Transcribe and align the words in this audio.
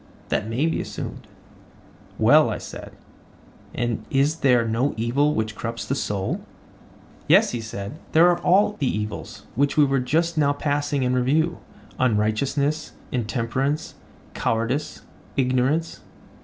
That 0.29 0.47
may 0.49 0.65
be 0.65 0.81
assumed. 0.81 1.27
Well, 2.17 2.49
I 2.49 2.57
said, 2.57 2.93
and 3.75 4.03
is 4.09 4.37
there 4.37 4.67
no 4.67 4.95
evil 4.97 5.35
which 5.35 5.55
corrupts 5.55 5.85
the 5.85 5.93
soul? 5.93 6.41
Yes, 7.27 7.51
he 7.51 7.61
said, 7.61 7.99
there 8.13 8.27
are 8.27 8.39
all 8.41 8.77
the 8.79 8.87
evils 8.87 9.45
which 9.53 9.77
we 9.77 9.85
were 9.85 9.99
just 9.99 10.39
now 10.39 10.53
passing 10.53 11.03
in 11.03 11.13
review: 11.13 11.59
unrighteousness, 11.99 12.93
intemperance, 13.11 13.93
cowardice, 14.33 15.03
ignorance. 15.37 15.99